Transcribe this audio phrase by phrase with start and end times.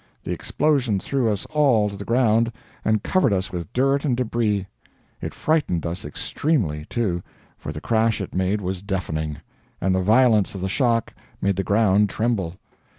[0.23, 2.51] The explosion threw us all to the ground,
[2.83, 4.65] and covered us with dirt and debris;
[5.21, 7.21] it frightened us extremely, too,
[7.55, 9.37] for the crash it made was deafening,
[9.79, 12.55] and the violence of the shock made the ground tremble.